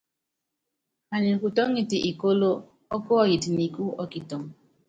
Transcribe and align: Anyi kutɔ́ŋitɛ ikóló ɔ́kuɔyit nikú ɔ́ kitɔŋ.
Anyi 1.15 1.31
kutɔ́ŋitɛ 1.41 1.97
ikóló 2.09 2.49
ɔ́kuɔyit 2.95 3.43
nikú 3.57 3.83
ɔ́ 4.01 4.05
kitɔŋ. 4.11 4.43